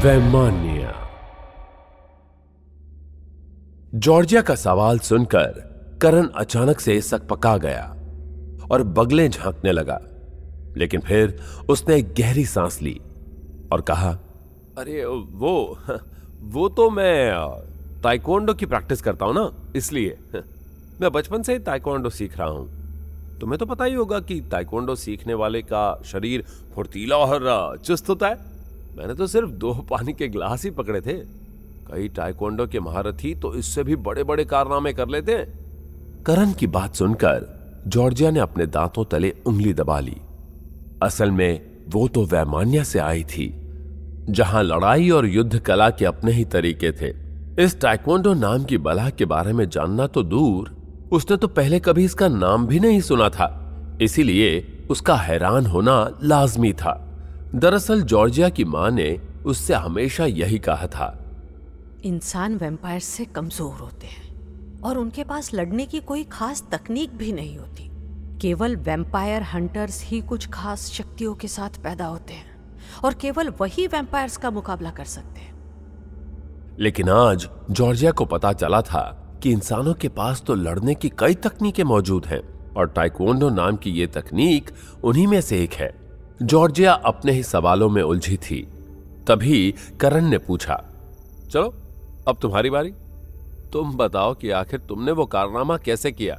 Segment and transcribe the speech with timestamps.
[0.00, 0.92] वैमानिया
[3.94, 5.46] Georgia का सवाल सुनकर
[6.02, 7.84] करण अचानक से सक पका गया
[8.70, 10.00] और बगले झांकने लगा।
[10.76, 11.40] लेकिन फिर
[11.70, 13.00] उसने गहरी सांस ली
[13.72, 14.10] और कहा,
[14.78, 15.78] अरे, वो
[16.40, 17.32] वो तो मैं
[18.02, 20.18] ताइक्वांडो की प्रैक्टिस करता हूँ ना, इसलिए।
[21.00, 22.68] मैं बचपन से ही ताइक्वांडो सीख रहा हूँ।
[23.40, 26.44] तुम्हें तो पता ही होगा कि ताइक्वांडो सीखने वाले का शरीर
[26.74, 28.49] फुर्तीला और चुस्त होता है।
[28.96, 31.12] मैंने तो सिर्फ़ दो पानी के गिलास ही पकड़े थे।
[31.86, 35.36] कई टाइकोंडो के महारथी तो इससे भी बड़े बड़े कारनामे कर लेते
[36.26, 37.46] करण की बात सुनकर
[37.86, 40.16] जॉर्जिया ने अपने दांतों तले उंगली दबा ली।
[41.02, 43.52] असल में वो तो वैमान्या से आई थी,
[44.30, 47.14] जहाँ लड़ाई और युद्ध कला के अपने ही तरीके थे।
[47.64, 50.70] इस टाइकोंडो नाम की बला के बारे में जानना तो दूर,
[51.12, 56.72] उसने तो पहले कभी इसका नाम भी नहीं सुना था, इसीलिए उसका हैरान होना लाजमी
[56.72, 56.92] था।
[57.54, 61.06] दरअसल जॉर्जिया की माँ ने उससे हमेशा यही कहा था।
[62.04, 67.32] इंसान वेम्पायर से कमज़ोर होते हैं और उनके पास लड़ने की कोई खास तकनीक भी
[67.32, 67.88] नहीं होती।
[68.40, 73.86] केवल वेम्पायर हंटर्स ही कुछ खास शक्तियों के साथ पैदा होते हैं और केवल वही
[73.86, 75.54] वैम्पायर्स का मुकाबला कर सकते हैं।
[76.78, 79.02] लेकिन आज जॉर्जिया को पता चला था
[79.42, 82.42] कि इंसानों के पास तो लड़ने की कई तकनीकें मौजूद हैं
[82.74, 84.70] और टाइकोंडो नाम की ये तकनीक
[85.04, 85.99] उन्हीं में से एक है।
[86.42, 88.68] जॉर्जिया अपने ही सवालों में उलझी थी।
[89.26, 90.84] तभी करण ने पूछा,
[91.50, 91.74] चलो,
[92.28, 92.92] अब तुम्हारी बारी।
[93.72, 96.38] तुम बताओ कि आखिर तुमने वो कारनामा कैसे किया?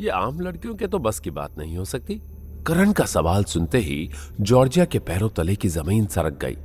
[0.00, 2.22] ये आम लड़कियों के तो बस की बात नहीं हो सकती।
[2.66, 6.56] करण का सवाल सुनते ही जॉर्जिया के पैरों तले की ज़मीन सरक गई।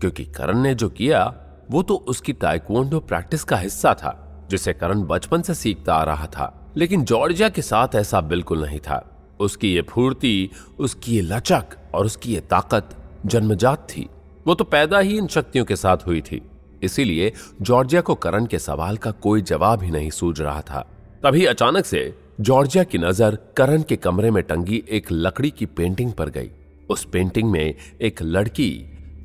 [0.00, 1.34] क्योंकि करण ने जो किया,
[1.70, 6.26] वो तो उसकी टाइकोंडो प्रैक्टिस का हिस्सा था, जिसे करण बचपन से सीखता आ रहा
[6.26, 11.76] था। लेकिन जॉर्जिया के साथ ऐसा बिल्कुल नहीं था। उसकी ये फूर्ति, उसकी ये लचक
[11.94, 12.96] और उसकी ये ताकत
[13.26, 14.08] जन्मजात थी।
[14.46, 16.40] वो तो पैदा ही इन शक्तियों के साथ हुई थी।
[16.82, 20.80] इसीलिए जॉर्जिया को करण के सवाल का कोई जवाब ही नहीं सूझ रहा था।
[21.24, 26.12] तभी अचानक से जॉर्जिया की नज़र करण के कमरे में टंगी एक लकड़ी की पेंटिंग
[26.12, 26.50] पर गई।
[26.90, 28.72] उस पेंटिंग में एक लड़की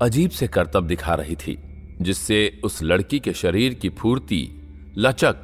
[0.01, 1.57] अजीब से करतब दिखा रही थी,
[2.01, 4.47] जिससे उस लड़की के शरीर की फूर्ति,
[4.97, 5.35] लचक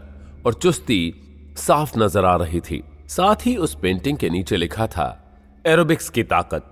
[0.46, 1.14] और चुस्ती
[1.58, 5.06] साफ़ नज़र आ रही थी। साथ ही उस पेंटिंग के नीचे लिखा था
[5.66, 6.68] एरोबिक्स की ताकत।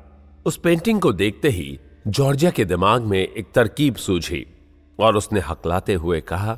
[0.45, 4.45] उस पेंटिंग को देखते ही जॉर्जिया के दिमाग में एक तरकीब सूझी
[4.99, 6.57] और उसने हकलाते हुए कहा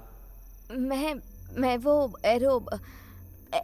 [0.72, 1.14] मैं
[1.58, 2.66] मैं वो एरो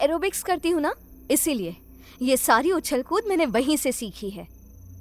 [0.01, 0.93] एरोबिक्स करती हूँ ना
[1.31, 1.75] इसीलिए
[2.21, 4.47] ये सारी उछल कूद मैंने वहीं से सीखी है।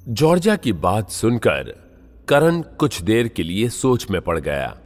[0.08, 1.74] जॉर्जिया की बात सुनकर
[2.28, 4.76] करण कुछ देर के लिए सोच में पड़ गया।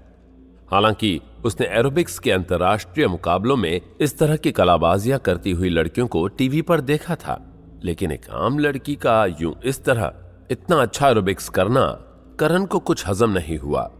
[0.71, 6.27] हालाँकि उसने एरोबिक्स के अंतर्राष्ट्रीय मुकाबलों में इस तरह की कलाबाजियाँ करती हुई लड़कियों को
[6.29, 7.41] टीवी पर देखा था।
[7.85, 10.13] लेकिन एक आम लड़की का यूँ इस तरह
[10.51, 11.87] इतना अच्छा एरोबिक्स करना
[12.39, 13.91] करण को कुछ हजम नहीं हुआ।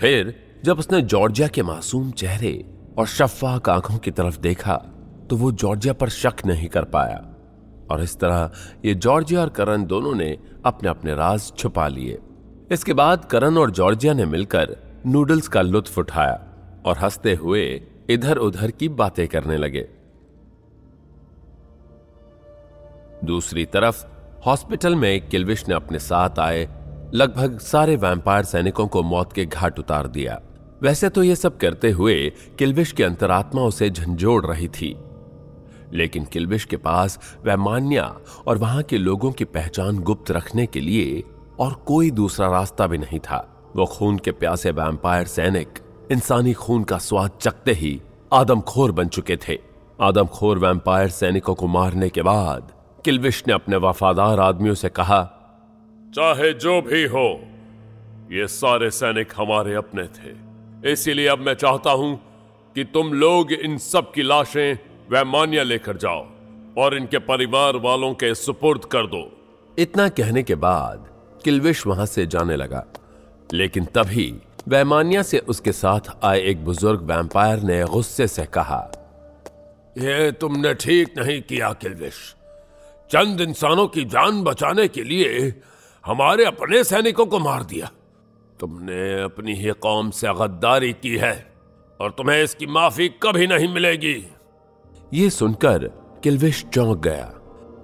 [0.00, 2.64] फिर जब उसने जॉर्जिया के मासूम चेहरे
[2.98, 4.74] और शफाक आँखों की तरफ़ देखा
[5.30, 7.24] तो वो जॉर्जिया पर शक नहीं कर पाया।
[7.90, 8.50] और इस तरह
[8.84, 10.36] ये जॉर्जिया और करण दोनों ने
[10.66, 12.18] अपने अपने राज छुपा लिए।
[12.70, 14.76] इसके बाद करण और जॉर्जिया ने मिलकर
[15.06, 16.45] नूडल्स का लुत्फ उठाया।
[16.86, 19.88] और हँसते हुए इधर उधर की बातें करने लगे।
[23.24, 24.06] दूसरी तरफ़,
[24.46, 26.68] हॉस्पिटल में किलविश ने अपने साथ आए,
[27.14, 30.42] लगभग सारे वैम्पायर सैनिकों को मौत के घाट उतार दिया।
[30.82, 34.98] वैसे तो यह सब करते हुए किलविश की अंतरात्मा उसे झंझोड़ रही थी।
[35.92, 41.24] लेकिन किलविश के पास वैमान्या और वहाँ के लोगों की पहचान गुप्त रखने के लिए
[41.60, 45.78] और कोई दूसरा रास्ता भी नहीं था। वो खून के प्यासे वैम्पायर सैनिक
[46.10, 48.00] इंसानी खून का स्वाद चकते ही
[48.32, 49.58] आदमखोर बन चुके थे।
[49.98, 52.72] आदमखोर वैम्पायर सैनिकों को मारने के बाद
[53.04, 55.22] किलविश ने अपने वफादार आदमियों से कहा,
[56.12, 57.28] चाहे जो भी हो,
[58.32, 62.14] ये सारे सैनिक हमारे अपने थे। इसीलिए अब मैं चाहता हूँ
[62.76, 64.78] कि तुम लोग इन सब की लाशें
[65.10, 66.24] वैमान्य लेकर जाओ
[66.78, 69.28] और इनके परिवार वालों के सुपुर्द कर दो।
[69.78, 71.06] इतना कहने के बाद
[71.44, 72.84] किलविश वहाँ से जाने लगा,
[73.50, 74.34] लेकिन तभी
[74.66, 78.80] वैमान्या से उसके साथ आए एक बुज़ुर्ग वैम्पायर ने गुस्से से कहा
[79.96, 82.14] यह तुमने ठीक नहीं किया, किलविश।
[83.10, 85.52] चंद इंसानों की जान बचाने के लिए
[86.04, 87.90] हमारे अपने सैनिकों को मार दिया।
[88.60, 91.34] तुमने अपनी ही कौम से गद्दारी की है
[92.00, 94.16] और तुम्हें इसकी माफ़ी कभी नहीं मिलेगी।
[95.12, 95.88] ये सुनकर
[96.24, 97.30] किल्विश चौंक गया,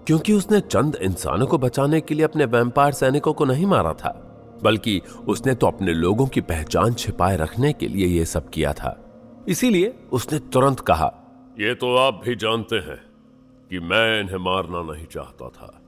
[0.07, 4.13] क्योंकि उसने चंद इंसानों को बचाने के लिए अपने वैम्पायर सैनिकों को नहीं मारा था।
[4.63, 8.99] बल्कि उसने तो अपने लोगों की पहचान छिपाए रखने के लिए यह सब किया था।
[9.49, 11.13] इसीलिए उसने तुरंत कहा
[11.61, 13.01] यह तो आप भी जानते हैं
[13.71, 15.79] कि मैं इन्हें मारना नहीं चाहता था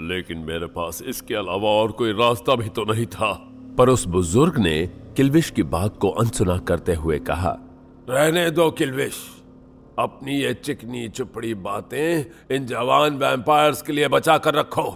[0.00, 3.32] लेकिन मेरे पास इसके अलावा और कोई रास्ता भी तो नहीं था।
[3.78, 4.86] पर उस बुज़ुर्ग ने
[5.16, 7.56] किलविश की बात को अनसुना करते हुए कहा
[8.10, 9.14] रहने दो किलविश।
[9.98, 14.90] अपनी ये चिकनी चुपड़ी बातें इन जवान वैम्पायर्स के लिए बचा कर रखो।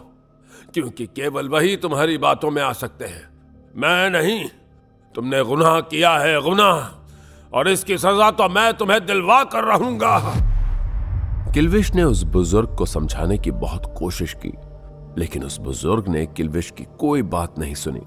[0.75, 3.29] क्योंकि केवल वही तुम्हारी बातों में आ सकते हैं।
[3.77, 4.45] मैं नहीं।
[5.15, 10.19] तुमने गुनाह किया है, गुनाह। और इसकी सजा तो मैं तुम्हें दिलवा कर रहूँगा।
[11.55, 14.53] किल्विश ने उस बुज़ुर्ग को समझाने की बहुत कोशिश की,
[15.21, 18.03] लेकिन उस बुज़ुर्ग ने किलविश की कोई बात नहीं सुनी।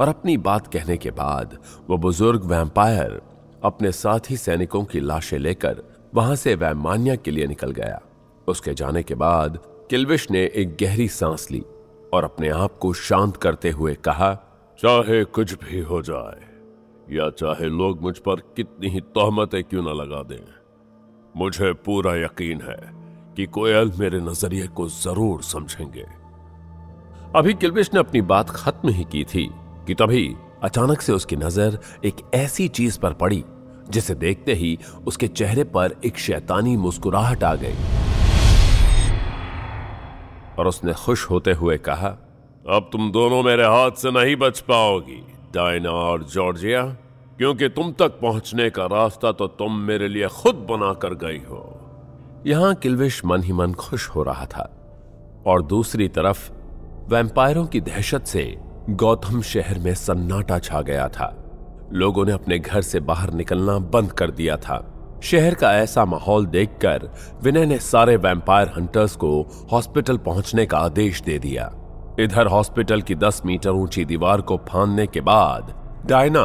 [0.00, 1.56] और अपनी बात कहने के बाद
[1.90, 3.20] वो बुज़ुर्ग वैम्पायर
[3.64, 5.82] अपने साथी सैनिकों की लाशें लेकर
[6.14, 8.00] वहाँ से वैमान्या के लिए निकल गया।
[8.48, 9.58] उसके जाने के बाद
[9.90, 11.62] किलविश ने एक गहरी सांस ली।
[12.12, 14.34] और अपने आप को शांत करते हुए कहा,
[14.78, 16.40] चाहे कुछ भी हो जाए,
[17.10, 20.44] या चाहे लोग मुझ पर कितनी ही तोहमतें क्यों न लगा दें,
[21.34, 22.80] मुझे पूरा यकीन है
[23.36, 26.06] कि कोयल मेरे नज़रिए को ज़रूर समझेंगे.
[27.36, 29.48] अभी किलबिश ने अपनी बात खत्म ही की थी
[29.86, 33.44] कि तभी अचानक से उसकी नज़र एक ऐसी चीज़ पर पड़ी,
[33.90, 37.99] जिसे देखते ही उसके चेहरे पर एक शैतानी मुस्कुराहट आ गई।
[40.58, 42.08] और उसने खुश होते हुए कहा,
[42.68, 45.22] अब तुम दोनों मेरे हाथ से नहीं बच पाओगी,
[45.54, 46.82] डायना और जॉर्जिया,
[47.38, 51.76] क्योंकि तुम तक पहुँचने का रास्ता तो तुम मेरे लिए खुद बना कर गई हो।
[52.46, 54.70] यहाँ किल्विश मन ही मन खुश हो रहा था,
[55.46, 56.50] और दूसरी तरफ़
[57.10, 58.44] वैम्पायरों की दहशत से
[58.90, 61.36] गौतम शहर में सन्नाटा छा गया था।
[61.92, 64.89] लोगों ने अपने घर से बाहर निकलना बंद कर दिया था।
[65.22, 67.08] शहर का ऐसा माहौल देखकर
[67.42, 69.30] विनय ने सारे वैम्पायर हंटर्स को
[69.72, 71.70] हॉस्पिटल पहुँचने का आदेश दे दिया।
[72.20, 75.74] इधर हॉस्पिटल की दस मीटर ऊँची दीवार को फांदने के बाद
[76.06, 76.44] डायना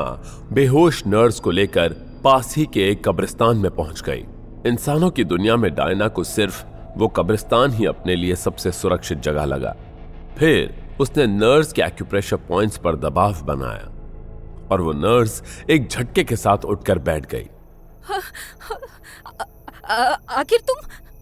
[0.53, 4.25] बेहोश नर्स को लेकर पास ही के एक कब्रिस्तान में पहुँच गई।
[4.65, 6.63] इंसानों की दुनिया में डायना को सिर्फ़
[6.97, 9.75] वो कब्रिस्तान ही अपने लिए सबसे सुरक्षित जगह लगा।
[10.37, 13.91] फिर उसने नर्स के एक्यूप्रेशर पॉइंट्स पर दबाव बनाया
[14.71, 17.47] और वो नर्स एक झटके के साथ उठकर बैठ गई।
[20.31, 20.77] आखिर तुम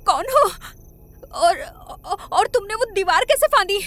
[0.07, 0.49] कौन हो?
[1.39, 1.61] और
[2.31, 3.79] और तुमने वो दीवार कैसे फांदी?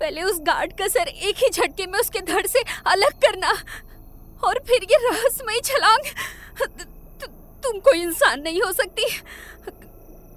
[0.00, 3.52] पहले उस गार्ड का सर एक ही झटके में उसके धड़ से अलग करना,
[4.44, 6.02] और फिर ये रहस्यमयी छलांग।
[7.64, 9.08] तुम कोई इंसान नहीं हो सकती।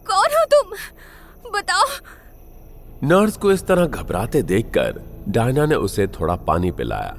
[0.08, 0.76] कौन हो तुम?
[1.52, 1.86] बताओ।
[3.04, 7.16] नर्स को इस तरह घबराते देखकर डायना ने उसे थोड़ा पानी पिलाया।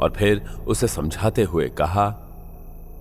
[0.00, 2.20] और फिर उसे समझाते हुए कहा,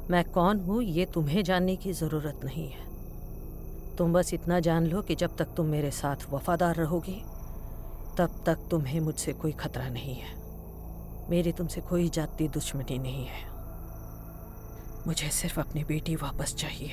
[0.10, 2.86] मैं कौन हूँ, ये तुम्हें जानने की ज़रूरत नहीं है।
[3.96, 7.24] तुम बस इतना जान लो कि जब तक तुम मेरे साथ वफादार रहोगी,
[8.18, 10.36] तब तक तुम्हें मुझसे कोई खतरा नहीं है।
[11.30, 13.52] मेरी तुमसे कोई जाति दुश्मनी नहीं है।
[15.08, 16.92] मुझे सिर्फ़ अपनी बेटी वापस चाहिए।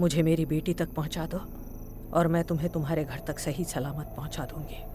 [0.00, 1.38] मुझे मेरी बेटी तक पहुँचा दो
[2.12, 4.89] और मैं तुम्हें तुम्हारे घर तक सही सलामत पहुँचा दूँगी।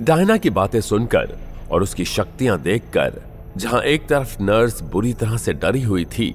[0.00, 1.36] डायना की बातें सुनकर
[1.72, 3.20] और उसकी शक्तियाँ देखकर,
[3.56, 6.30] जहाँ एक तरफ़ नर्स बुरी तरह से डरी हुई थी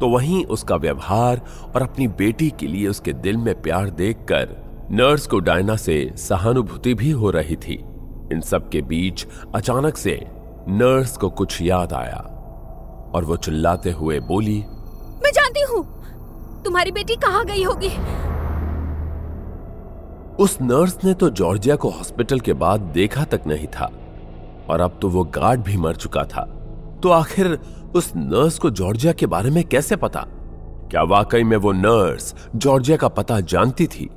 [0.00, 1.40] तो वहीं उसका व्यवहार
[1.74, 4.56] और अपनी बेटी के लिए उसके दिल में प्यार देखकर
[4.90, 7.74] नर्स को डायना से सहानुभूति भी हो रही थी।
[8.32, 10.18] इन सब के बीच अचानक से
[10.68, 12.18] नर्स को कुछ याद आया
[13.14, 14.58] और वो चिल्लाते हुए बोली,
[15.24, 15.84] मैं जानती हूँ,
[16.64, 17.90] तुम्हारी बेटी कहाँ गई होगी?
[20.40, 23.90] उस नर्स ने तो जॉर्जिया को हॉस्पिटल के बाद देखा तक नहीं था,
[24.70, 26.44] और अब तो वो गार्ड भी मर चुका था।
[27.02, 27.58] तो आखिर
[27.94, 30.24] उस नर्स को जॉर्जिया के बारे में कैसे पता?
[30.90, 34.08] क्या वाकई में वो नर्स जॉर्जिया का पता जानती थी,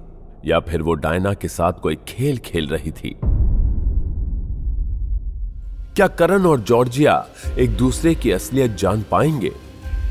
[0.46, 3.16] या फिर वो डायना के साथ कोई खेल खेल रही थी?
[5.96, 7.26] क्या करण और जॉर्जिया
[7.60, 9.52] एक दूसरे की असलियत जान पाएँगे?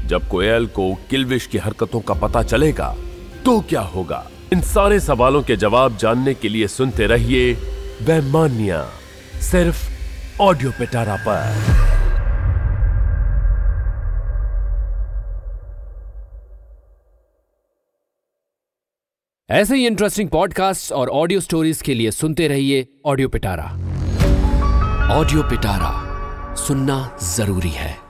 [0.07, 2.95] जब कोयल को किलविश की हरकतों का पता चलेगा
[3.45, 4.25] तो क्या होगा?
[4.55, 7.53] इन सारे सवालों के जवाब जानने के लिए सुनते रहिए
[8.03, 8.83] वैमान्या,
[9.41, 11.75] सिर्फ़ ऑडियो पिटारा पर।
[19.51, 23.65] ऐसे ही इंटरेस्टिंग पॉडकास्ट और ऑडियो स्टोरीज के लिए सुनते रहिए ऑडियो पिटारा।
[25.15, 25.93] ऑडियो पिटारा,
[26.55, 28.04] सुनना ज़रूरी है।